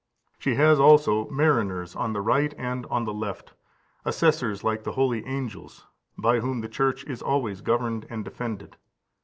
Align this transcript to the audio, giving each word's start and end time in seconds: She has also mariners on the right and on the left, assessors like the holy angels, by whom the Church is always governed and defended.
She 0.39 0.55
has 0.55 0.79
also 0.79 1.29
mariners 1.29 1.95
on 1.95 2.13
the 2.13 2.21
right 2.21 2.55
and 2.57 2.87
on 2.87 3.05
the 3.05 3.13
left, 3.13 3.53
assessors 4.03 4.63
like 4.63 4.81
the 4.83 4.93
holy 4.93 5.23
angels, 5.27 5.85
by 6.17 6.39
whom 6.39 6.61
the 6.61 6.69
Church 6.69 7.03
is 7.05 7.21
always 7.21 7.61
governed 7.61 8.07
and 8.09 8.25
defended. 8.25 8.77